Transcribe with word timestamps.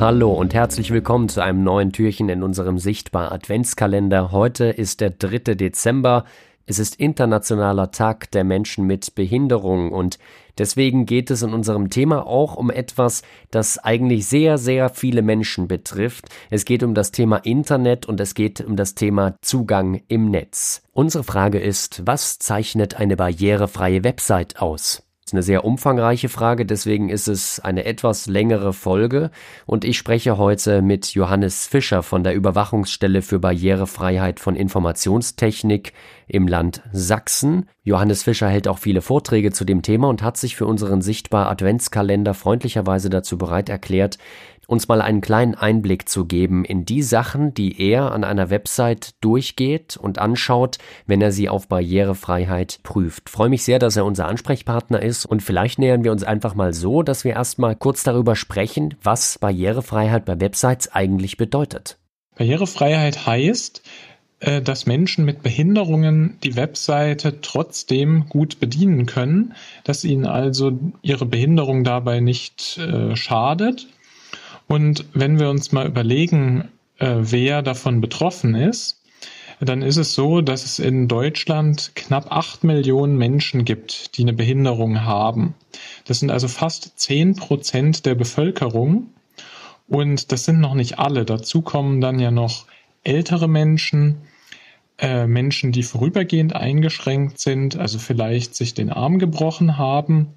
Hallo 0.00 0.32
und 0.32 0.54
herzlich 0.54 0.90
willkommen 0.92 1.28
zu 1.28 1.42
einem 1.42 1.62
neuen 1.62 1.92
Türchen 1.92 2.30
in 2.30 2.42
unserem 2.42 2.78
Sichtbar 2.78 3.32
Adventskalender. 3.32 4.32
Heute 4.32 4.64
ist 4.64 5.02
der 5.02 5.10
3. 5.10 5.56
Dezember. 5.56 6.24
Es 6.64 6.78
ist 6.78 6.96
Internationaler 6.96 7.90
Tag 7.90 8.30
der 8.30 8.42
Menschen 8.42 8.86
mit 8.86 9.14
Behinderung 9.14 9.92
und 9.92 10.18
deswegen 10.56 11.04
geht 11.04 11.30
es 11.30 11.42
in 11.42 11.52
unserem 11.52 11.90
Thema 11.90 12.26
auch 12.26 12.56
um 12.56 12.70
etwas, 12.70 13.20
das 13.50 13.76
eigentlich 13.76 14.24
sehr, 14.24 14.56
sehr 14.56 14.88
viele 14.88 15.20
Menschen 15.20 15.68
betrifft. 15.68 16.30
Es 16.48 16.64
geht 16.64 16.82
um 16.82 16.94
das 16.94 17.12
Thema 17.12 17.36
Internet 17.36 18.06
und 18.06 18.20
es 18.20 18.32
geht 18.32 18.62
um 18.62 18.76
das 18.76 18.94
Thema 18.94 19.36
Zugang 19.42 20.00
im 20.08 20.30
Netz. 20.30 20.80
Unsere 20.94 21.24
Frage 21.24 21.58
ist, 21.58 22.06
was 22.06 22.38
zeichnet 22.38 22.98
eine 22.98 23.16
barrierefreie 23.16 24.02
Website 24.02 24.62
aus? 24.62 25.02
Ist 25.30 25.34
eine 25.34 25.42
sehr 25.44 25.64
umfangreiche 25.64 26.28
Frage, 26.28 26.66
deswegen 26.66 27.08
ist 27.08 27.28
es 27.28 27.60
eine 27.60 27.84
etwas 27.84 28.26
längere 28.26 28.72
Folge 28.72 29.30
und 29.64 29.84
ich 29.84 29.96
spreche 29.96 30.38
heute 30.38 30.82
mit 30.82 31.14
Johannes 31.14 31.68
Fischer 31.68 32.02
von 32.02 32.24
der 32.24 32.34
Überwachungsstelle 32.34 33.22
für 33.22 33.38
Barrierefreiheit 33.38 34.40
von 34.40 34.56
Informationstechnik 34.56 35.92
im 36.26 36.48
Land 36.48 36.82
Sachsen. 36.92 37.68
Johannes 37.84 38.24
Fischer 38.24 38.48
hält 38.48 38.66
auch 38.66 38.78
viele 38.78 39.02
Vorträge 39.02 39.52
zu 39.52 39.64
dem 39.64 39.82
Thema 39.82 40.08
und 40.08 40.24
hat 40.24 40.36
sich 40.36 40.56
für 40.56 40.66
unseren 40.66 41.00
Sichtbar 41.00 41.48
Adventskalender 41.48 42.34
freundlicherweise 42.34 43.08
dazu 43.08 43.38
bereit 43.38 43.68
erklärt, 43.68 44.18
uns 44.70 44.86
mal 44.86 45.02
einen 45.02 45.20
kleinen 45.20 45.54
Einblick 45.54 46.08
zu 46.08 46.26
geben 46.26 46.64
in 46.64 46.84
die 46.84 47.02
Sachen, 47.02 47.52
die 47.52 47.82
er 47.82 48.12
an 48.12 48.22
einer 48.22 48.50
Website 48.50 49.14
durchgeht 49.20 49.96
und 49.96 50.18
anschaut, 50.18 50.78
wenn 51.06 51.20
er 51.20 51.32
sie 51.32 51.48
auf 51.48 51.66
Barrierefreiheit 51.66 52.78
prüft. 52.84 53.24
Ich 53.26 53.32
freue 53.32 53.48
mich 53.48 53.64
sehr, 53.64 53.80
dass 53.80 53.96
er 53.96 54.04
unser 54.04 54.28
Ansprechpartner 54.28 55.02
ist 55.02 55.26
und 55.26 55.42
vielleicht 55.42 55.80
nähern 55.80 56.04
wir 56.04 56.12
uns 56.12 56.22
einfach 56.22 56.54
mal 56.54 56.72
so, 56.72 57.02
dass 57.02 57.24
wir 57.24 57.32
erstmal 57.32 57.74
kurz 57.74 58.04
darüber 58.04 58.36
sprechen, 58.36 58.94
was 59.02 59.38
Barrierefreiheit 59.38 60.24
bei 60.24 60.40
Websites 60.40 60.92
eigentlich 60.92 61.36
bedeutet. 61.36 61.98
Barrierefreiheit 62.36 63.26
heißt, 63.26 63.82
äh, 64.38 64.62
dass 64.62 64.86
Menschen 64.86 65.24
mit 65.24 65.42
Behinderungen 65.42 66.38
die 66.44 66.54
Webseite 66.54 67.40
trotzdem 67.40 68.26
gut 68.28 68.60
bedienen 68.60 69.06
können, 69.06 69.54
dass 69.82 70.04
ihnen 70.04 70.26
also 70.26 70.78
ihre 71.02 71.26
Behinderung 71.26 71.82
dabei 71.82 72.20
nicht 72.20 72.78
äh, 72.78 73.16
schadet 73.16 73.88
und 74.70 75.04
wenn 75.14 75.40
wir 75.40 75.50
uns 75.50 75.72
mal 75.72 75.88
überlegen, 75.88 76.68
äh, 76.98 77.16
wer 77.18 77.60
davon 77.60 78.00
betroffen 78.00 78.54
ist, 78.54 79.02
dann 79.58 79.82
ist 79.82 79.96
es 79.96 80.14
so, 80.14 80.42
dass 80.42 80.64
es 80.64 80.78
in 80.78 81.08
Deutschland 81.08 81.90
knapp 81.96 82.30
acht 82.30 82.62
Millionen 82.62 83.16
Menschen 83.16 83.64
gibt, 83.64 84.16
die 84.16 84.22
eine 84.22 84.32
Behinderung 84.32 85.02
haben. 85.02 85.54
Das 86.04 86.20
sind 86.20 86.30
also 86.30 86.46
fast 86.46 87.00
zehn 87.00 87.34
Prozent 87.34 88.06
der 88.06 88.14
Bevölkerung. 88.14 89.08
Und 89.88 90.30
das 90.30 90.44
sind 90.44 90.60
noch 90.60 90.74
nicht 90.74 91.00
alle. 91.00 91.24
Dazu 91.24 91.62
kommen 91.62 92.00
dann 92.00 92.20
ja 92.20 92.30
noch 92.30 92.66
ältere 93.02 93.48
Menschen, 93.48 94.18
äh, 94.98 95.26
Menschen, 95.26 95.72
die 95.72 95.82
vorübergehend 95.82 96.54
eingeschränkt 96.54 97.40
sind, 97.40 97.76
also 97.76 97.98
vielleicht 97.98 98.54
sich 98.54 98.72
den 98.72 98.90
Arm 98.90 99.18
gebrochen 99.18 99.78
haben. 99.78 100.28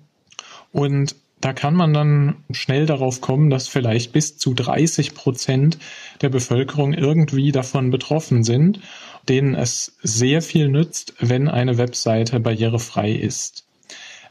Und 0.71 1.15
da 1.43 1.51
kann 1.51 1.75
man 1.75 1.93
dann 1.93 2.35
schnell 2.51 2.85
darauf 2.85 3.19
kommen, 3.19 3.49
dass 3.49 3.67
vielleicht 3.67 4.13
bis 4.13 4.37
zu 4.37 4.53
30 4.53 5.13
Prozent 5.13 5.77
der 6.21 6.29
Bevölkerung 6.29 6.93
irgendwie 6.93 7.51
davon 7.51 7.91
betroffen 7.91 8.45
sind, 8.45 8.79
denen 9.27 9.53
es 9.53 9.97
sehr 10.01 10.41
viel 10.41 10.69
nützt, 10.69 11.15
wenn 11.19 11.49
eine 11.49 11.77
Webseite 11.77 12.39
barrierefrei 12.39 13.11
ist. 13.11 13.65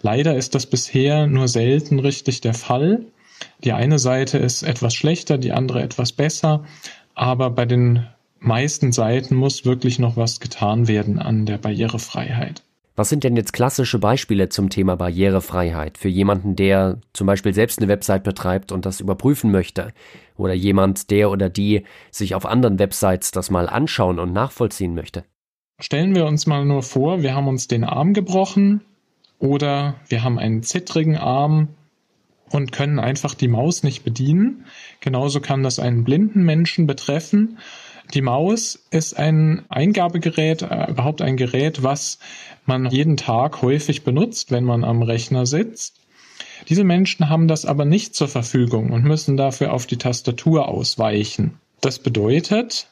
Leider 0.01 0.35
ist 0.37 0.55
das 0.55 0.65
bisher 0.65 1.27
nur 1.27 1.49
selten 1.49 1.99
richtig 1.99 2.41
der 2.41 2.55
Fall. 2.55 3.05
Die 3.63 3.73
eine 3.73 3.99
Seite 3.99 4.39
ist 4.39 4.63
etwas 4.63 4.95
schlechter, 4.95 5.37
die 5.37 5.53
andere 5.53 5.83
etwas 5.83 6.13
besser, 6.13 6.65
aber 7.15 7.51
bei 7.51 7.67
den 7.67 8.07
meisten 8.41 8.91
Seiten 8.91 9.35
muss 9.35 9.67
wirklich 9.67 9.99
noch 9.99 10.17
was 10.17 10.41
getan 10.41 10.89
werden 10.89 11.19
an 11.19 11.45
der 11.45 11.59
Barrierefreiheit. 11.59 12.63
Was 12.95 13.09
sind 13.09 13.25
denn 13.25 13.37
jetzt 13.37 13.55
klassische 13.55 13.99
Beispiele 13.99 14.51
zum 14.51 14.69
Thema 14.69 14.97
Barrierefreiheit 14.97 15.97
für 15.97 16.09
jemanden, 16.09 16.57
der 16.57 16.99
zum 17.15 17.27
Beispiel 17.27 17.55
selbst 17.55 17.79
eine 17.79 17.89
Website 17.89 18.23
betreibt 18.23 18.71
und 18.71 18.85
das 18.85 19.01
überprüfen 19.01 19.51
möchte? 19.51 19.95
Oder 20.37 20.53
jemand, 20.53 21.11
der 21.11 21.31
oder 21.31 21.49
die 21.49 21.85
sich 22.11 22.35
auf 22.35 22.45
anderen 22.45 22.79
Websites 22.79 23.31
das 23.31 23.51
mal 23.51 23.67
anschauen 23.69 24.19
und 24.19 24.35
nachvollziehen 24.35 24.95
möchte? 24.95 25.25
Stellen 25.81 26.15
wir 26.15 26.27
uns 26.27 26.47
mal 26.47 26.67
nur 26.67 26.83
vor, 26.83 27.23
wir 27.23 27.35
haben 27.35 27.49
uns 27.49 27.67
den 27.67 27.85
Arm 27.85 28.13
gebrochen 28.13 28.83
oder 29.39 29.95
wir 30.09 30.23
haben 30.23 30.39
einen 30.39 30.63
zittrigen 30.63 31.17
Arm 31.17 31.69
und 32.51 32.73
können 32.73 32.99
einfach 32.99 33.35
die 33.35 33.49
Maus 33.49 33.83
nicht 33.83 34.05
bedienen. 34.05 34.67
Genauso 35.01 35.41
kann 35.41 35.63
das 35.63 35.79
einen 35.79 36.05
blinden 36.05 36.43
Menschen 36.43 36.87
betreffen 36.87 37.59
die 38.15 38.23
Maus 38.23 38.79
ist 38.91 39.19
ein 39.19 39.65
Eingabegerät, 39.69 40.63
äh, 40.63 40.91
überhaupt 40.91 41.23
ein 41.23 41.37
Gerät, 41.37 41.83
was 41.83 42.19
man 42.67 42.91
jeden 42.91 43.17
Tag 43.17 43.63
häufig 43.63 44.05
benutzt, 44.05 44.51
wenn 44.51 44.65
man 44.65 44.85
am 44.85 45.03
Rechner 45.03 45.47
sitzt. 45.47 45.97
Diese 46.69 46.85
Menschen 46.85 47.29
haben 47.29 47.49
das 47.49 47.65
aber 47.65 47.85
nicht 47.85 48.15
zur 48.15 48.29
Verfügung 48.29 48.91
und 48.91 49.05
müssen 49.05 49.37
dafür 49.37 49.73
auf 49.73 49.87
die 49.87 49.97
Tastatur 49.97 50.69
ausweichen. 50.69 51.59
Das 51.81 51.99
bedeutet, 51.99 52.87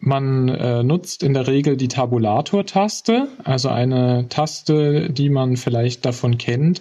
man 0.00 0.48
äh, 0.48 0.82
nutzt 0.82 1.22
in 1.22 1.32
der 1.32 1.46
Regel 1.46 1.76
die 1.76 1.88
Tabulator-Taste, 1.88 3.28
also 3.44 3.68
eine 3.68 4.26
Taste, 4.28 5.10
die 5.10 5.30
man 5.30 5.56
vielleicht 5.56 6.04
davon 6.04 6.38
kennt, 6.38 6.80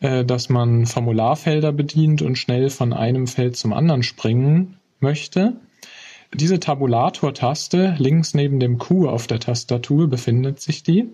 äh, 0.00 0.24
dass 0.26 0.50
man 0.50 0.84
Formularfelder 0.84 1.72
bedient 1.72 2.20
und 2.20 2.36
schnell 2.36 2.68
von 2.68 2.92
einem 2.92 3.26
Feld 3.26 3.56
zum 3.56 3.72
anderen 3.72 4.02
springen 4.02 4.76
möchte. 5.00 5.54
Diese 6.32 6.60
Tabulator-Taste, 6.60 7.96
links 7.98 8.34
neben 8.34 8.60
dem 8.60 8.78
Q 8.78 9.08
auf 9.08 9.26
der 9.26 9.40
Tastatur 9.40 10.08
befindet 10.08 10.60
sich 10.60 10.82
die. 10.82 11.08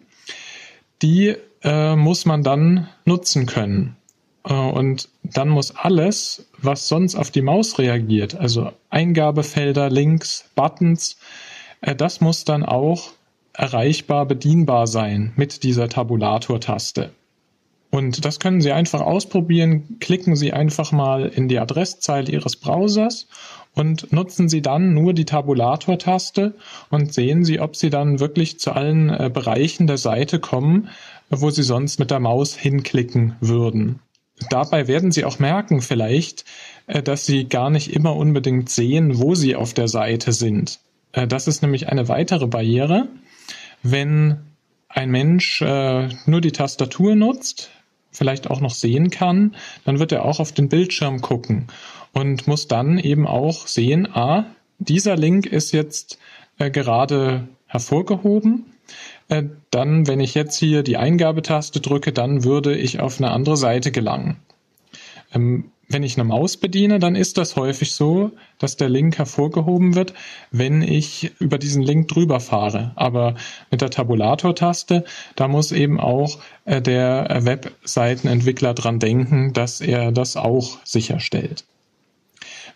Die 1.02 1.36
äh, 1.62 1.96
muss 1.96 2.26
man 2.26 2.42
dann 2.42 2.88
nutzen 3.04 3.46
können. 3.46 3.96
Äh, 4.44 4.52
und 4.52 5.08
dann 5.22 5.48
muss 5.48 5.74
alles, 5.74 6.48
was 6.58 6.88
sonst 6.88 7.16
auf 7.16 7.30
die 7.30 7.42
Maus 7.42 7.78
reagiert, 7.78 8.34
also 8.34 8.72
Eingabefelder, 8.90 9.90
Links, 9.90 10.50
Buttons, 10.54 11.18
äh, 11.80 11.94
das 11.94 12.20
muss 12.20 12.44
dann 12.44 12.64
auch 12.64 13.10
erreichbar, 13.52 14.26
bedienbar 14.26 14.86
sein 14.86 15.32
mit 15.36 15.62
dieser 15.62 15.88
Tabulator-Taste. 15.88 17.10
Und 17.90 18.24
das 18.24 18.40
können 18.40 18.60
Sie 18.60 18.72
einfach 18.72 19.00
ausprobieren. 19.00 19.98
Klicken 20.00 20.36
Sie 20.36 20.52
einfach 20.52 20.92
mal 20.92 21.26
in 21.26 21.48
die 21.48 21.58
Adresszeile 21.58 22.30
Ihres 22.30 22.56
Browsers 22.56 23.28
und 23.76 24.10
nutzen 24.10 24.48
Sie 24.48 24.62
dann 24.62 24.94
nur 24.94 25.12
die 25.12 25.26
Tabulator-Taste 25.26 26.54
und 26.90 27.12
sehen 27.12 27.44
Sie, 27.44 27.60
ob 27.60 27.76
Sie 27.76 27.90
dann 27.90 28.18
wirklich 28.18 28.58
zu 28.58 28.72
allen 28.72 29.10
äh, 29.10 29.30
Bereichen 29.32 29.86
der 29.86 29.98
Seite 29.98 30.40
kommen, 30.40 30.88
wo 31.28 31.50
Sie 31.50 31.62
sonst 31.62 31.98
mit 31.98 32.10
der 32.10 32.18
Maus 32.18 32.56
hinklicken 32.56 33.36
würden. 33.40 34.00
Dabei 34.48 34.88
werden 34.88 35.12
Sie 35.12 35.24
auch 35.24 35.38
merken 35.38 35.82
vielleicht, 35.82 36.46
äh, 36.86 37.02
dass 37.02 37.26
Sie 37.26 37.48
gar 37.48 37.68
nicht 37.68 37.92
immer 37.92 38.16
unbedingt 38.16 38.70
sehen, 38.70 39.18
wo 39.18 39.34
Sie 39.34 39.54
auf 39.54 39.74
der 39.74 39.88
Seite 39.88 40.32
sind. 40.32 40.80
Äh, 41.12 41.26
das 41.26 41.46
ist 41.46 41.60
nämlich 41.60 41.90
eine 41.90 42.08
weitere 42.08 42.46
Barriere. 42.46 43.08
Wenn 43.82 44.38
ein 44.88 45.10
Mensch 45.10 45.60
äh, 45.60 46.08
nur 46.24 46.40
die 46.40 46.52
Tastatur 46.52 47.14
nutzt, 47.14 47.70
vielleicht 48.10 48.50
auch 48.50 48.62
noch 48.62 48.72
sehen 48.72 49.10
kann, 49.10 49.54
dann 49.84 49.98
wird 49.98 50.12
er 50.12 50.24
auch 50.24 50.40
auf 50.40 50.52
den 50.52 50.70
Bildschirm 50.70 51.20
gucken 51.20 51.66
und 52.16 52.46
muss 52.46 52.66
dann 52.66 52.98
eben 52.98 53.26
auch 53.26 53.66
sehen, 53.66 54.08
ah, 54.10 54.46
dieser 54.78 55.16
Link 55.16 55.44
ist 55.44 55.72
jetzt 55.72 56.18
äh, 56.56 56.70
gerade 56.70 57.46
hervorgehoben. 57.66 58.64
Äh, 59.28 59.42
dann, 59.70 60.06
wenn 60.06 60.20
ich 60.20 60.34
jetzt 60.34 60.56
hier 60.56 60.82
die 60.82 60.96
Eingabetaste 60.96 61.80
drücke, 61.80 62.14
dann 62.14 62.42
würde 62.42 62.74
ich 62.74 63.00
auf 63.00 63.18
eine 63.18 63.32
andere 63.32 63.58
Seite 63.58 63.92
gelangen. 63.92 64.38
Ähm, 65.34 65.72
wenn 65.90 66.02
ich 66.04 66.16
eine 66.16 66.24
Maus 66.24 66.56
bediene, 66.56 67.00
dann 67.00 67.16
ist 67.16 67.36
das 67.36 67.54
häufig 67.54 67.92
so, 67.92 68.32
dass 68.58 68.78
der 68.78 68.88
Link 68.88 69.18
hervorgehoben 69.18 69.94
wird, 69.94 70.14
wenn 70.50 70.80
ich 70.80 71.32
über 71.38 71.58
diesen 71.58 71.82
Link 71.82 72.08
drüber 72.08 72.40
fahre. 72.40 72.92
Aber 72.96 73.34
mit 73.70 73.82
der 73.82 73.90
Tabulator-Taste, 73.90 75.04
da 75.34 75.48
muss 75.48 75.70
eben 75.70 76.00
auch 76.00 76.38
äh, 76.64 76.80
der 76.80 77.40
Webseitenentwickler 77.42 78.72
dran 78.72 79.00
denken, 79.00 79.52
dass 79.52 79.82
er 79.82 80.12
das 80.12 80.38
auch 80.38 80.78
sicherstellt. 80.82 81.66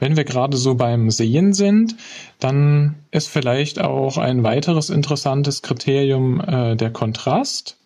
Wenn 0.00 0.17
wir 0.17 0.25
gerade 0.25 0.56
so 0.56 0.75
beim 0.75 1.11
Sehen 1.11 1.52
sind, 1.52 1.94
dann 2.41 2.97
ist 3.12 3.29
vielleicht 3.29 3.81
auch 3.81 4.17
ein 4.17 4.43
weiteres 4.43 4.91
interessantes 4.91 5.62
Kriterium 5.62 6.41
äh, 6.41 6.75
der 6.75 6.91
Kontrast. 6.91 7.76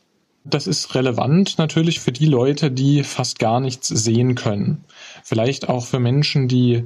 Das 0.44 0.66
ist 0.66 0.94
relevant 0.94 1.58
natürlich 1.58 2.00
für 2.00 2.12
die 2.12 2.26
Leute, 2.26 2.70
die 2.70 3.02
fast 3.02 3.38
gar 3.38 3.60
nichts 3.60 3.88
sehen 3.88 4.34
können. 4.36 4.84
Vielleicht 5.22 5.68
auch 5.68 5.84
für 5.84 5.98
Menschen, 5.98 6.48
die 6.48 6.84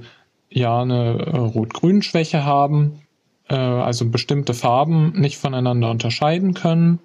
ja 0.49 0.81
eine 0.81 1.19
äh, 1.19 1.37
Rot-Grün-Schwäche 1.37 2.45
haben, 2.45 3.03
äh, 3.49 3.55
also 3.55 4.09
bestimmte 4.09 4.55
Farben 4.55 5.13
nicht 5.13 5.37
voneinander 5.37 5.91
unterscheiden 5.91 6.55
können. 6.55 7.01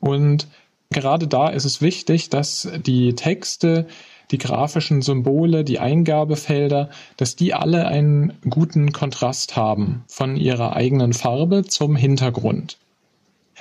Und 0.00 0.48
gerade 0.90 1.26
da 1.26 1.48
ist 1.48 1.64
es 1.64 1.82
wichtig, 1.82 2.30
dass 2.30 2.68
die 2.86 3.14
Texte 3.14 3.86
die 4.30 4.38
grafischen 4.38 5.02
Symbole, 5.02 5.64
die 5.64 5.78
Eingabefelder, 5.78 6.90
dass 7.16 7.36
die 7.36 7.54
alle 7.54 7.86
einen 7.86 8.32
guten 8.48 8.92
Kontrast 8.92 9.56
haben 9.56 10.04
von 10.08 10.36
ihrer 10.36 10.74
eigenen 10.74 11.12
Farbe 11.12 11.64
zum 11.64 11.96
Hintergrund. 11.96 12.78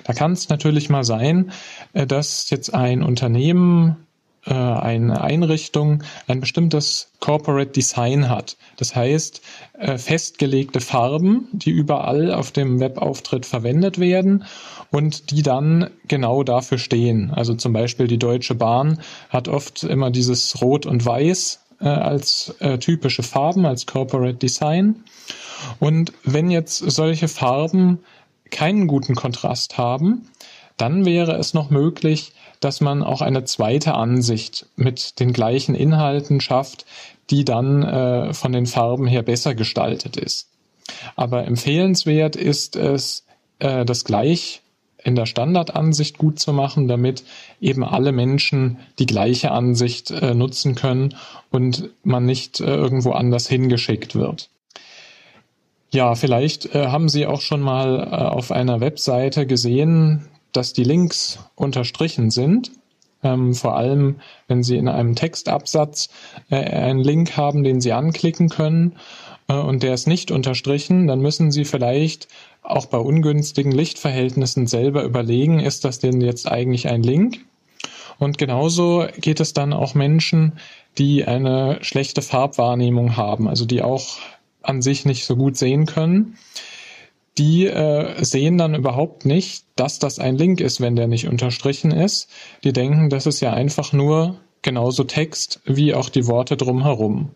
Da 0.04 0.14
kann 0.14 0.34
es 0.34 0.50
natürlich 0.50 0.90
mal 0.90 1.04
sein, 1.04 1.52
äh, 1.94 2.06
dass 2.06 2.50
jetzt 2.50 2.74
ein 2.74 3.02
Unternehmen 3.02 3.98
äh, 4.46 4.54
eine 4.54 5.22
Einrichtung 5.22 6.04
ein 6.28 6.40
bestimmtes 6.40 7.10
Corporate 7.20 7.72
Design 7.72 8.30
hat. 8.30 8.58
Das 8.78 8.96
heißt, 8.96 9.42
äh, 9.80 9.98
festgelegte 9.98 10.82
Farben, 10.82 11.48
die 11.52 11.72
überall 11.72 12.32
auf 12.32 12.52
dem 12.52 12.80
Webauftritt 12.80 13.46
verwendet 13.46 14.00
werden 14.00 14.46
und 14.92 15.32
die 15.32 15.42
dann 15.42 15.90
genau 16.08 16.44
dafür 16.44 16.78
stehen. 16.78 17.32
Also 17.32 17.56
zum 17.56 17.74
Beispiel 17.74 18.08
die 18.08 18.20
Deutsche 18.20 18.56
Bahn 18.56 19.00
hat 19.30 19.48
oft 19.48 19.84
immer 19.84 20.12
dieses 20.12 20.62
Rot 20.62 20.86
und 20.86 21.06
Weiß 21.06 21.62
äh, 21.82 21.88
als 21.88 22.56
äh, 22.60 22.78
typische 22.78 23.24
Farben, 23.24 23.66
als 23.66 23.86
Corporate 23.86 24.38
Design. 24.38 25.04
Und 25.80 26.14
wenn 26.24 26.52
jetzt 26.52 26.78
solche 26.78 27.28
Farben 27.28 28.00
keinen 28.52 28.88
guten 28.88 29.16
Kontrast 29.16 29.78
haben, 29.78 30.30
dann 30.78 31.06
wäre 31.06 31.34
es 31.38 31.54
noch 31.54 31.70
möglich, 31.70 32.34
dass 32.60 32.82
man 32.82 33.04
auch 33.04 33.22
eine 33.22 33.44
zweite 33.44 33.94
Ansicht 33.94 34.68
mit 34.76 35.20
den 35.20 35.34
gleichen 35.34 35.76
Inhalten 35.76 36.42
schafft, 36.42 36.86
die 37.30 37.46
dann 37.46 37.84
äh, 37.84 38.34
von 38.34 38.52
den 38.52 38.66
Farben 38.66 39.08
her 39.08 39.24
besser 39.24 39.56
gestaltet 39.56 40.18
ist. 40.18 40.50
Aber 41.16 41.46
empfehlenswert 41.46 42.36
ist 42.36 42.76
es, 42.76 43.26
äh, 43.60 43.86
das 43.86 44.06
gleich 44.06 44.62
in 45.04 45.16
der 45.16 45.28
Standardansicht 45.28 46.18
gut 46.18 46.40
zu 46.40 46.52
machen, 46.52 46.88
damit 46.88 47.24
eben 47.62 47.84
alle 47.84 48.12
Menschen 48.12 48.80
die 48.98 49.06
gleiche 49.06 49.52
Ansicht 49.52 50.10
äh, 50.10 50.34
nutzen 50.34 50.74
können 50.74 51.16
und 51.52 51.90
man 52.04 52.26
nicht 52.26 52.60
äh, 52.60 52.66
irgendwo 52.66 53.12
anders 53.12 53.48
hingeschickt 53.48 54.16
wird. 54.16 54.50
Ja, 55.92 56.16
vielleicht 56.16 56.74
äh, 56.74 56.88
haben 56.88 57.08
Sie 57.08 57.28
auch 57.28 57.42
schon 57.42 57.62
mal 57.62 58.00
äh, 58.00 58.16
auf 58.16 58.52
einer 58.52 58.82
Webseite 58.82 59.46
gesehen, 59.46 60.28
dass 60.56 60.74
die 60.74 60.84
Links 60.84 61.40
unterstrichen 61.56 62.30
sind. 62.30 62.72
Ähm, 63.24 63.54
vor 63.54 63.76
allem, 63.76 64.18
wenn 64.48 64.64
Sie 64.64 64.78
in 64.78 64.88
einem 64.88 65.16
Textabsatz 65.16 66.10
äh, 66.50 66.58
einen 66.58 67.00
Link 67.00 67.38
haben, 67.38 67.64
den 67.64 67.82
Sie 67.82 67.94
anklicken 67.94 68.50
können 68.50 68.98
äh, 69.48 69.54
und 69.54 69.84
der 69.84 69.94
ist 69.94 70.08
nicht 70.08 70.32
unterstrichen, 70.32 71.08
dann 71.08 71.20
müssen 71.20 71.52
Sie 71.52 71.66
vielleicht 71.66 72.28
auch 72.62 72.86
bei 72.86 72.98
ungünstigen 72.98 73.72
Lichtverhältnissen 73.72 74.68
selber 74.68 75.04
überlegen, 75.04 75.60
ist 75.60 75.86
das 75.86 76.00
denn 76.00 76.22
jetzt 76.22 76.48
eigentlich 76.52 76.88
ein 76.88 77.04
Link? 77.04 77.40
Und 78.18 78.38
genauso 78.38 79.08
geht 79.20 79.40
es 79.40 79.54
dann 79.54 79.74
auch 79.74 79.94
Menschen, 79.94 80.54
die 80.98 81.26
eine 81.26 81.80
schlechte 81.82 82.22
Farbwahrnehmung 82.22 83.18
haben, 83.18 83.50
also 83.50 83.66
die 83.66 83.82
auch 83.82 84.20
an 84.62 84.82
sich 84.82 85.06
nicht 85.06 85.26
so 85.26 85.36
gut 85.36 85.58
sehen 85.58 85.86
können 85.86 86.38
die 87.38 87.68
äh, 87.68 88.24
sehen 88.24 88.58
dann 88.58 88.76
überhaupt 88.76 89.26
nicht, 89.26 89.66
dass 89.76 90.00
das 90.00 90.20
ein 90.20 90.38
Link 90.38 90.62
ist, 90.62 90.80
wenn 90.80 90.96
der 90.96 91.08
nicht 91.08 91.28
unterstrichen 91.28 91.92
ist. 91.92 92.30
Die 92.64 92.74
denken, 92.74 93.10
das 93.10 93.26
ist 93.26 93.42
ja 93.42 93.54
einfach 93.54 93.92
nur 93.94 94.38
genauso 94.62 95.04
Text 95.04 95.62
wie 95.66 95.94
auch 95.94 96.10
die 96.10 96.28
Worte 96.28 96.58
drumherum. 96.58 97.32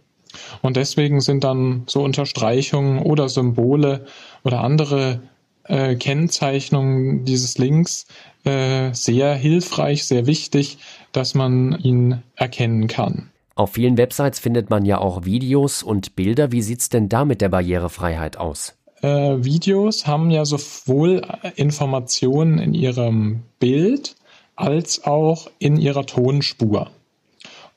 Und 0.61 0.77
deswegen 0.77 1.21
sind 1.21 1.43
dann 1.43 1.83
so 1.87 2.03
Unterstreichungen 2.03 2.99
oder 2.99 3.29
Symbole 3.29 4.05
oder 4.43 4.61
andere 4.61 5.21
äh, 5.63 5.95
Kennzeichnungen 5.95 7.25
dieses 7.25 7.57
Links 7.57 8.07
äh, 8.45 8.93
sehr 8.93 9.35
hilfreich, 9.35 10.05
sehr 10.05 10.27
wichtig, 10.27 10.77
dass 11.11 11.33
man 11.33 11.77
ihn 11.79 12.23
erkennen 12.35 12.87
kann. 12.87 13.31
Auf 13.55 13.73
vielen 13.73 13.97
Websites 13.97 14.39
findet 14.39 14.69
man 14.69 14.85
ja 14.85 14.99
auch 14.99 15.25
Videos 15.25 15.83
und 15.83 16.15
Bilder. 16.15 16.53
Wie 16.53 16.61
sieht's 16.61 16.87
denn 16.87 17.09
da 17.09 17.25
mit 17.25 17.41
der 17.41 17.49
Barrierefreiheit 17.49 18.37
aus? 18.37 18.78
Äh, 19.01 19.43
Videos 19.43 20.07
haben 20.07 20.29
ja 20.31 20.45
sowohl 20.45 21.21
Informationen 21.55 22.59
in 22.59 22.73
ihrem 22.73 23.43
Bild 23.59 24.15
als 24.55 25.05
auch 25.05 25.49
in 25.59 25.77
ihrer 25.77 26.05
Tonspur. 26.05 26.91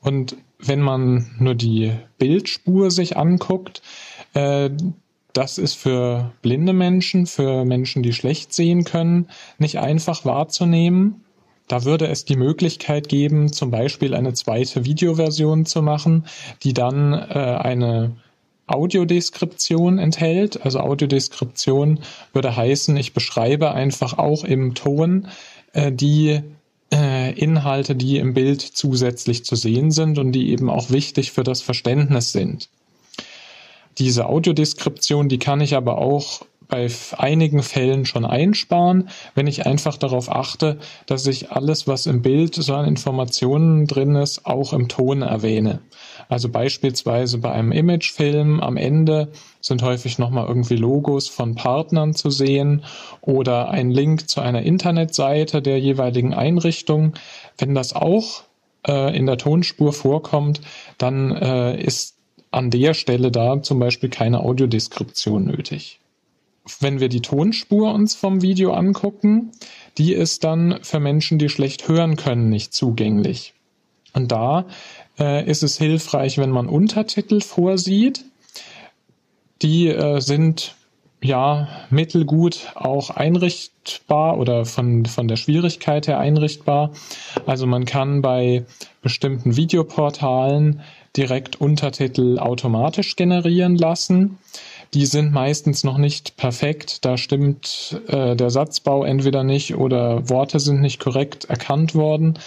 Und 0.01 0.35
wenn 0.59 0.81
man 0.81 1.31
nur 1.39 1.55
die 1.55 1.91
Bildspur 2.17 2.91
sich 2.91 3.17
anguckt, 3.17 3.81
äh, 4.33 4.69
das 5.33 5.57
ist 5.57 5.73
für 5.73 6.31
blinde 6.41 6.73
Menschen, 6.73 7.25
für 7.25 7.65
Menschen, 7.65 8.03
die 8.03 8.13
schlecht 8.13 8.53
sehen 8.53 8.83
können, 8.83 9.27
nicht 9.57 9.79
einfach 9.79 10.25
wahrzunehmen. 10.25 11.23
Da 11.67 11.85
würde 11.85 12.07
es 12.07 12.25
die 12.25 12.35
Möglichkeit 12.35 13.09
geben, 13.09 13.51
zum 13.51 13.71
Beispiel 13.71 14.13
eine 14.13 14.33
zweite 14.33 14.85
Videoversion 14.85 15.65
zu 15.65 15.81
machen, 15.81 16.25
die 16.61 16.73
dann 16.73 17.13
äh, 17.13 17.57
eine 17.59 18.15
Audiodeskription 18.67 19.99
enthält. 19.99 20.65
Also 20.65 20.79
Audiodeskription 20.79 21.99
würde 22.31 22.55
heißen, 22.55 22.95
ich 22.97 23.13
beschreibe 23.13 23.71
einfach 23.71 24.17
auch 24.17 24.43
im 24.43 24.73
Ton 24.73 25.27
äh, 25.73 25.91
die 25.91 26.41
äh, 26.93 27.33
Inhalte, 27.33 27.95
die 27.95 28.17
im 28.17 28.33
Bild 28.33 28.61
zusätzlich 28.61 29.43
zu 29.45 29.55
sehen 29.55 29.91
sind 29.91 30.17
und 30.17 30.31
die 30.31 30.49
eben 30.49 30.69
auch 30.69 30.89
wichtig 30.89 31.31
für 31.31 31.43
das 31.43 31.61
Verständnis 31.61 32.31
sind. 32.31 32.69
Diese 33.97 34.27
Audiodeskription, 34.27 35.29
die 35.29 35.39
kann 35.39 35.61
ich 35.61 35.75
aber 35.75 35.97
auch 35.97 36.45
bei 36.73 36.87
einigen 37.19 37.61
Fällen 37.61 38.03
schon 38.03 38.25
einsparen, 38.25 39.09
wenn 39.35 39.45
ich 39.45 39.67
einfach 39.67 39.95
darauf 39.95 40.31
achte, 40.31 40.79
dass 41.05 41.27
ich 41.27 41.51
alles, 41.51 41.87
was 41.87 42.07
im 42.07 42.23
Bild 42.23 42.55
so 42.55 42.73
an 42.73 42.87
Informationen 42.87 43.85
drin 43.85 44.15
ist, 44.15 44.47
auch 44.47 44.73
im 44.73 44.87
Ton 44.87 45.21
erwähne. 45.21 45.81
Also 46.29 46.49
beispielsweise 46.49 47.37
bei 47.37 47.51
einem 47.51 47.71
Imagefilm 47.71 48.59
am 48.59 48.77
Ende 48.77 49.31
sind 49.61 49.83
häufig 49.83 50.17
nochmal 50.17 50.47
irgendwie 50.47 50.75
Logos 50.75 51.27
von 51.27 51.53
Partnern 51.53 52.15
zu 52.15 52.31
sehen 52.31 52.83
oder 53.21 53.69
ein 53.69 53.91
Link 53.91 54.27
zu 54.27 54.41
einer 54.41 54.63
Internetseite 54.63 55.61
der 55.61 55.79
jeweiligen 55.79 56.33
Einrichtung. 56.33 57.13
Wenn 57.55 57.75
das 57.75 57.93
auch 57.93 58.41
äh, 58.87 59.15
in 59.15 59.27
der 59.27 59.37
Tonspur 59.37 59.93
vorkommt, 59.93 60.59
dann 60.97 61.35
äh, 61.35 61.79
ist 61.79 62.15
an 62.49 62.71
der 62.71 62.95
Stelle 62.95 63.29
da 63.29 63.61
zum 63.61 63.77
Beispiel 63.77 64.09
keine 64.09 64.39
Audiodeskription 64.39 65.45
nötig 65.45 65.99
wenn 66.79 66.99
wir 66.99 67.09
die 67.09 67.21
Tonspur 67.21 67.93
uns 67.93 68.15
vom 68.15 68.41
Video 68.41 68.73
angucken, 68.73 69.51
die 69.97 70.13
ist 70.13 70.43
dann 70.43 70.79
für 70.81 70.99
Menschen, 70.99 71.37
die 71.37 71.49
schlecht 71.49 71.87
hören 71.87 72.15
können, 72.15 72.49
nicht 72.49 72.73
zugänglich. 72.73 73.53
Und 74.13 74.31
da 74.31 74.65
äh, 75.19 75.45
ist 75.49 75.63
es 75.63 75.77
hilfreich, 75.77 76.37
wenn 76.37 76.51
man 76.51 76.67
Untertitel 76.67 77.41
vorsieht. 77.41 78.23
Die 79.61 79.87
äh, 79.87 80.19
sind 80.19 80.75
ja 81.21 81.67
mittelgut 81.89 82.71
auch 82.75 83.09
einrichtbar 83.09 84.37
oder 84.37 84.65
von, 84.65 85.05
von 85.05 85.27
der 85.27 85.37
Schwierigkeit 85.37 86.07
her 86.07 86.19
einrichtbar. 86.19 86.91
Also 87.45 87.65
man 87.65 87.85
kann 87.85 88.21
bei 88.21 88.65
bestimmten 89.01 89.55
Videoportalen 89.55 90.81
direkt 91.15 91.61
Untertitel 91.61 92.39
automatisch 92.39 93.15
generieren 93.15 93.75
lassen 93.75 94.37
die 94.93 95.05
sind 95.05 95.31
meistens 95.31 95.83
noch 95.83 95.97
nicht 95.97 96.37
perfekt. 96.37 97.05
Da 97.05 97.17
stimmt 97.17 98.01
äh, 98.07 98.35
der 98.35 98.49
Satzbau 98.49 99.03
entweder 99.03 99.43
nicht 99.43 99.75
oder 99.75 100.29
Worte 100.29 100.59
sind 100.59 100.81
nicht 100.81 100.99
korrekt 100.99 101.45
erkannt 101.45 101.95
worden. 101.95 102.39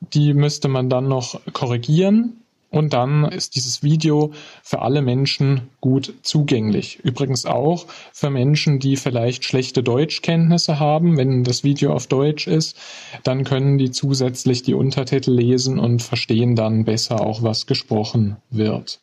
Die 0.00 0.34
müsste 0.34 0.68
man 0.68 0.90
dann 0.90 1.08
noch 1.08 1.40
korrigieren. 1.52 2.34
Und 2.70 2.92
dann 2.92 3.24
ist 3.24 3.56
dieses 3.56 3.82
Video 3.82 4.32
für 4.62 4.82
alle 4.82 5.00
Menschen 5.00 5.68
gut 5.80 6.12
zugänglich. 6.22 6.98
Übrigens 7.02 7.46
auch 7.46 7.86
für 8.12 8.28
Menschen, 8.28 8.78
die 8.78 8.96
vielleicht 8.96 9.44
schlechte 9.44 9.82
Deutschkenntnisse 9.82 10.78
haben. 10.78 11.16
Wenn 11.16 11.44
das 11.44 11.64
Video 11.64 11.94
auf 11.94 12.08
Deutsch 12.08 12.46
ist, 12.46 12.76
dann 13.24 13.44
können 13.44 13.78
die 13.78 13.90
zusätzlich 13.90 14.62
die 14.62 14.74
Untertitel 14.74 15.32
lesen 15.32 15.78
und 15.78 16.02
verstehen 16.02 16.56
dann 16.56 16.84
besser 16.84 17.22
auch, 17.22 17.42
was 17.42 17.66
gesprochen 17.66 18.36
wird. 18.50 19.00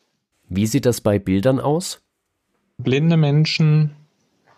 Wie 0.47 0.67
sieht 0.67 0.85
das 0.85 1.01
bei 1.01 1.17
Bildern 1.17 1.59
aus? 1.59 2.04
Blinde 2.77 3.17
Menschen 3.17 3.91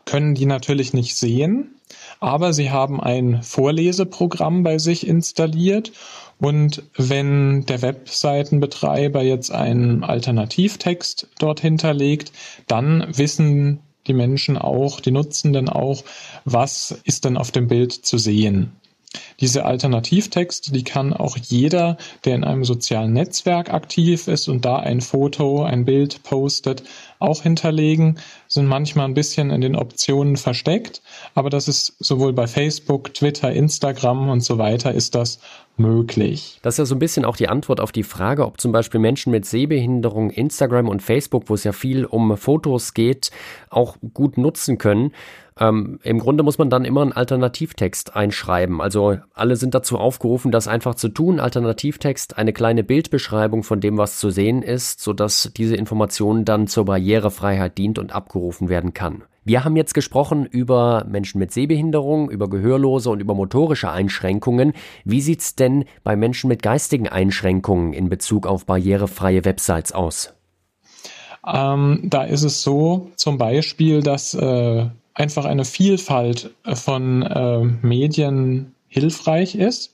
können 0.05 0.35
die 0.35 0.45
natürlich 0.45 0.93
nicht 0.93 1.15
sehen, 1.15 1.75
aber 2.19 2.53
sie 2.53 2.71
haben 2.71 2.99
ein 2.99 3.43
Vorleseprogramm 3.43 4.63
bei 4.63 4.79
sich 4.79 5.05
installiert 5.05 5.91
und 6.39 6.83
wenn 6.95 7.65
der 7.65 7.81
Webseitenbetreiber 7.81 9.21
jetzt 9.21 9.51
einen 9.51 10.03
Alternativtext 10.03 11.27
dort 11.39 11.59
hinterlegt, 11.59 12.31
dann 12.67 13.07
wissen 13.09 13.79
die 14.07 14.13
Menschen 14.13 14.57
auch, 14.57 14.99
die 14.99 15.11
Nutzenden 15.11 15.69
auch, 15.69 16.03
was 16.45 16.99
ist 17.03 17.25
denn 17.25 17.37
auf 17.37 17.51
dem 17.51 17.67
Bild 17.67 17.91
zu 17.91 18.17
sehen. 18.17 18.71
Diese 19.39 19.65
Alternativtexte, 19.65 20.71
die 20.71 20.83
kann 20.83 21.13
auch 21.13 21.37
jeder, 21.37 21.97
der 22.25 22.35
in 22.35 22.43
einem 22.43 22.65
sozialen 22.65 23.13
Netzwerk 23.13 23.73
aktiv 23.73 24.27
ist 24.27 24.47
und 24.47 24.65
da 24.65 24.77
ein 24.77 25.01
Foto, 25.01 25.63
ein 25.63 25.85
Bild 25.85 26.23
postet, 26.23 26.83
auch 27.19 27.41
hinterlegen, 27.43 28.19
sind 28.47 28.67
manchmal 28.67 29.05
ein 29.05 29.13
bisschen 29.13 29.49
in 29.49 29.61
den 29.61 29.75
Optionen 29.75 30.37
versteckt, 30.37 31.01
aber 31.35 31.49
das 31.49 31.67
ist 31.67 31.95
sowohl 31.99 32.33
bei 32.33 32.47
Facebook, 32.47 33.13
Twitter, 33.13 33.51
Instagram 33.51 34.29
und 34.29 34.41
so 34.41 34.57
weiter 34.57 34.93
ist 34.93 35.15
das 35.15 35.39
möglich. 35.77 36.59
Das 36.61 36.75
ist 36.75 36.79
ja 36.79 36.85
so 36.85 36.95
ein 36.95 36.99
bisschen 36.99 37.25
auch 37.25 37.37
die 37.37 37.49
Antwort 37.49 37.79
auf 37.79 37.91
die 37.91 38.03
Frage, 38.03 38.45
ob 38.45 38.59
zum 38.59 38.71
Beispiel 38.71 38.99
Menschen 38.99 39.31
mit 39.31 39.45
Sehbehinderung 39.45 40.31
Instagram 40.31 40.89
und 40.89 41.01
Facebook, 41.01 41.49
wo 41.49 41.53
es 41.53 41.63
ja 41.63 41.71
viel 41.71 42.05
um 42.05 42.35
Fotos 42.37 42.93
geht, 42.93 43.31
auch 43.69 43.97
gut 44.13 44.37
nutzen 44.37 44.77
können. 44.77 45.11
Ähm, 45.59 45.99
Im 46.03 46.19
Grunde 46.19 46.43
muss 46.43 46.57
man 46.57 46.69
dann 46.69 46.85
immer 46.85 47.01
einen 47.01 47.13
Alternativtext 47.13 48.15
einschreiben. 48.15 48.81
Also 48.81 49.17
alle 49.33 49.55
sind 49.55 49.73
dazu 49.73 49.97
aufgerufen, 49.97 50.51
das 50.51 50.67
einfach 50.67 50.95
zu 50.95 51.09
tun. 51.09 51.39
Alternativtext, 51.39 52.37
eine 52.37 52.53
kleine 52.53 52.83
Bildbeschreibung 52.83 53.63
von 53.63 53.79
dem, 53.79 53.97
was 53.97 54.19
zu 54.19 54.29
sehen 54.29 54.61
ist, 54.61 55.01
sodass 55.01 55.51
diese 55.55 55.75
Information 55.75 56.45
dann 56.45 56.67
zur 56.67 56.85
Barrierefreiheit 57.07 57.77
dient 57.77 57.99
und 57.99 58.11
abgerufen 58.11 58.67
werden 58.67 58.93
kann. 58.93 59.23
Wir 59.45 59.63
haben 59.63 59.77
jetzt 59.77 59.93
gesprochen 59.93 60.45
über 60.45 61.05
Menschen 61.07 61.39
mit 61.39 61.53
Sehbehinderung, 61.53 62.29
über 62.29 62.49
Gehörlose 62.49 63.09
und 63.09 63.21
über 63.21 63.33
motorische 63.33 63.89
Einschränkungen. 63.89 64.73
Wie 65.05 65.21
sieht's 65.21 65.55
denn 65.55 65.85
bei 66.03 66.17
Menschen 66.17 66.49
mit 66.49 66.61
geistigen 66.61 67.07
Einschränkungen 67.07 67.93
in 67.93 68.09
Bezug 68.09 68.45
auf 68.45 68.65
barrierefreie 68.65 69.45
Websites 69.45 69.93
aus? 69.93 70.33
Ähm, 71.47 72.01
da 72.03 72.23
ist 72.23 72.43
es 72.43 72.61
so, 72.61 73.09
zum 73.15 73.37
Beispiel, 73.37 74.03
dass 74.03 74.33
äh, 74.33 74.87
einfach 75.13 75.45
eine 75.45 75.63
Vielfalt 75.63 76.53
von 76.73 77.21
äh, 77.21 77.63
Medien 77.81 78.75
hilfreich 78.89 79.55
ist. 79.55 79.93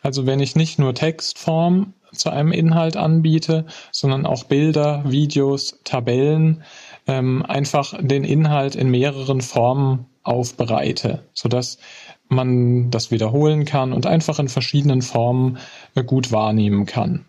Also 0.00 0.26
wenn 0.26 0.38
ich 0.38 0.54
nicht 0.54 0.78
nur 0.78 0.94
Textform 0.94 1.92
zu 2.12 2.30
einem 2.30 2.52
Inhalt 2.52 2.96
anbiete, 2.96 3.66
sondern 3.90 4.26
auch 4.26 4.44
Bilder, 4.44 5.02
Videos, 5.06 5.78
Tabellen, 5.84 6.62
ähm, 7.06 7.44
einfach 7.46 7.94
den 8.00 8.24
Inhalt 8.24 8.76
in 8.76 8.90
mehreren 8.90 9.40
Formen 9.40 10.06
aufbereite, 10.22 11.24
sodass 11.34 11.78
man 12.28 12.90
das 12.90 13.10
wiederholen 13.10 13.64
kann 13.64 13.92
und 13.92 14.06
einfach 14.06 14.38
in 14.38 14.48
verschiedenen 14.48 15.02
Formen 15.02 15.58
äh, 15.94 16.04
gut 16.04 16.32
wahrnehmen 16.32 16.86
kann. 16.86 17.24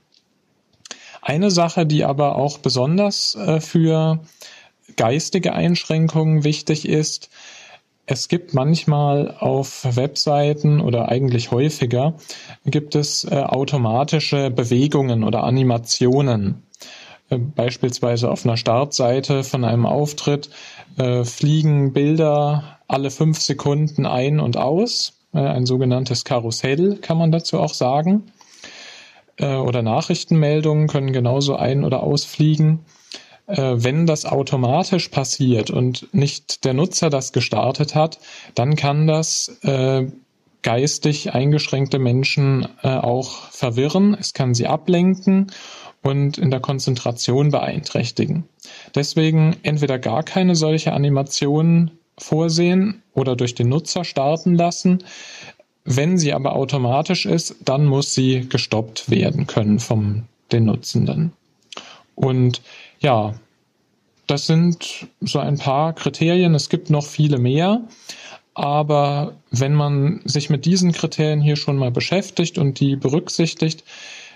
Eine 1.22 1.52
Sache, 1.52 1.86
die 1.86 2.04
aber 2.04 2.36
auch 2.36 2.58
besonders 2.58 3.36
äh, 3.36 3.62
für 3.62 4.20
geistige 4.98 5.54
Einschränkungen 5.54 6.44
wichtig 6.44 6.88
ist, 6.88 7.30
es 8.06 8.28
gibt 8.28 8.54
manchmal 8.54 9.36
auf 9.40 9.86
Webseiten 9.96 10.82
oder 10.82 11.10
eigentlich 11.10 11.52
häufiger 11.52 12.16
gibt 12.66 12.96
es 12.96 13.24
äh, 13.24 13.36
automatische 13.36 14.52
Bewegungen 14.52 15.24
oder 15.24 15.44
Animationen. 15.44 16.64
Äh, 17.30 17.38
beispielsweise 17.38 18.30
auf 18.30 18.46
einer 18.46 18.58
Startseite 18.58 19.44
von 19.44 19.64
einem 19.64 19.86
Auftritt 19.86 20.50
äh, 20.98 21.24
fliegen 21.24 21.94
Bilder 21.94 22.80
alle 22.88 23.10
fünf 23.10 23.40
Sekunden 23.40 24.06
ein 24.06 24.40
und 24.40 24.58
aus. 24.58 25.14
Äh, 25.34 25.40
ein 25.40 25.66
sogenanntes 25.66 26.26
Karussell 26.26 26.98
kann 26.98 27.18
man 27.18 27.32
dazu 27.32 27.60
auch 27.60 27.74
sagen. 27.74 28.24
Äh, 29.38 29.56
oder 29.56 29.82
Nachrichtenmeldungen 29.82 30.88
können 30.88 31.14
genauso 31.14 31.56
ein- 31.56 31.86
oder 31.86 32.04
ausfliegen. 32.04 32.80
Äh, 33.48 33.76
wenn 33.76 34.06
das 34.06 34.26
automatisch 34.26 35.10
passiert 35.10 35.70
und 35.70 36.08
nicht 36.14 36.64
der 36.66 36.74
Nutzer 36.74 37.10
das 37.10 37.34
gestartet 37.34 37.96
hat, 37.96 38.20
dann 38.56 38.76
kann 38.76 39.08
das 39.08 39.60
äh, 39.64 40.08
geistig 40.62 41.34
eingeschränkte 41.34 42.00
Menschen 42.00 42.68
äh, 42.82 42.88
auch 42.88 43.50
verwirren. 43.52 44.16
Es 44.18 44.34
kann 44.34 44.54
sie 44.54 44.68
ablenken 44.68 45.52
und 46.02 46.38
in 46.38 46.52
der 46.52 46.62
Konzentration 46.62 47.52
beeinträchtigen. 47.52 48.46
Deswegen 48.96 49.58
entweder 49.64 50.00
gar 50.00 50.24
keine 50.24 50.56
solche 50.56 50.94
Animationen 50.94 51.92
vorsehen 52.18 53.04
oder 53.14 53.36
durch 53.36 53.56
den 53.56 53.70
Nutzer 53.70 54.04
starten 54.04 54.56
lassen. 54.56 55.04
Wenn 55.86 56.18
sie 56.18 56.34
aber 56.34 56.56
automatisch 56.56 57.26
ist, 57.26 57.56
dann 57.66 57.86
muss 57.86 58.14
sie 58.14 58.48
gestoppt 58.48 59.10
werden 59.10 59.48
können 59.48 59.80
vom 59.80 60.24
den 60.52 60.66
Nutzenden. 60.66 61.34
Und 62.16 62.62
ja, 63.00 63.34
das 64.28 64.48
sind 64.48 65.08
so 65.22 65.40
ein 65.40 65.58
paar 65.58 65.94
Kriterien. 65.94 66.56
Es 66.56 66.70
gibt 66.70 66.90
noch 66.90 67.06
viele 67.06 67.38
mehr. 67.38 67.82
Aber 68.54 69.34
wenn 69.50 69.74
man 69.74 70.22
sich 70.26 70.50
mit 70.50 70.66
diesen 70.66 70.92
Kriterien 70.92 71.42
hier 71.42 71.56
schon 71.56 71.78
mal 71.78 71.92
beschäftigt 71.92 72.58
und 72.58 72.80
die 72.80 72.96
berücksichtigt, 72.96 73.84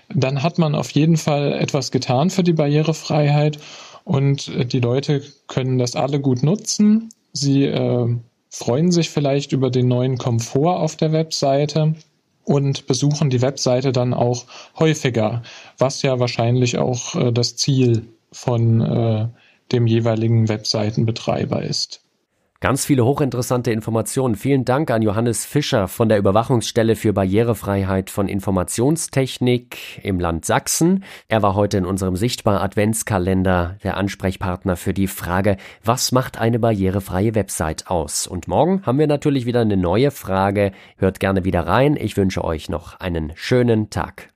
dann 0.08 0.42
hat 0.42 0.58
man 0.58 0.74
auf 0.74 0.90
jeden 0.90 1.16
Fall 1.16 1.52
etwas 1.52 1.90
getan 1.90 2.30
für 2.30 2.42
die 2.42 2.54
Barrierefreiheit 2.54 3.58
und 4.04 4.72
die 4.72 4.80
Leute 4.80 5.22
können 5.46 5.78
das 5.78 5.94
alle 5.94 6.18
gut 6.18 6.42
nutzen. 6.42 7.10
Sie 7.32 7.64
äh, 7.64 8.16
freuen 8.50 8.90
sich 8.90 9.10
vielleicht 9.10 9.52
über 9.52 9.70
den 9.70 9.86
neuen 9.86 10.16
Komfort 10.16 10.80
auf 10.80 10.96
der 10.96 11.12
Webseite 11.12 11.94
und 12.48 12.86
besuchen 12.86 13.28
die 13.28 13.42
Webseite 13.42 13.92
dann 13.92 14.14
auch 14.14 14.46
häufiger, 14.78 15.42
was 15.76 16.00
ja 16.00 16.18
wahrscheinlich 16.18 16.78
auch 16.78 17.14
äh, 17.14 17.30
das 17.30 17.56
Ziel 17.56 18.08
von 18.32 18.80
äh, 18.80 19.28
dem 19.70 19.86
jeweiligen 19.86 20.48
Webseitenbetreiber 20.48 21.62
ist. 21.62 22.00
Ganz 22.60 22.84
viele 22.84 23.04
hochinteressante 23.04 23.70
Informationen. 23.70 24.34
Vielen 24.34 24.64
Dank 24.64 24.90
an 24.90 25.00
Johannes 25.00 25.46
Fischer 25.46 25.86
von 25.86 26.08
der 26.08 26.18
Überwachungsstelle 26.18 26.96
für 26.96 27.12
Barrierefreiheit 27.12 28.10
von 28.10 28.26
Informationstechnik 28.26 30.00
im 30.02 30.18
Land 30.18 30.44
Sachsen. 30.44 31.04
Er 31.28 31.42
war 31.42 31.54
heute 31.54 31.78
in 31.78 31.86
unserem 31.86 32.16
Sichtbar 32.16 32.60
Adventskalender 32.60 33.76
der 33.84 33.96
Ansprechpartner 33.96 34.74
für 34.74 34.92
die 34.92 35.06
Frage, 35.06 35.56
was 35.84 36.10
macht 36.10 36.40
eine 36.40 36.58
barrierefreie 36.58 37.36
Website 37.36 37.86
aus? 37.86 38.26
Und 38.26 38.48
morgen 38.48 38.84
haben 38.84 38.98
wir 38.98 39.06
natürlich 39.06 39.46
wieder 39.46 39.60
eine 39.60 39.76
neue 39.76 40.10
Frage. 40.10 40.72
Hört 40.96 41.20
gerne 41.20 41.44
wieder 41.44 41.64
rein. 41.64 41.96
Ich 41.96 42.16
wünsche 42.16 42.42
euch 42.42 42.68
noch 42.68 42.98
einen 42.98 43.30
schönen 43.36 43.88
Tag. 43.88 44.30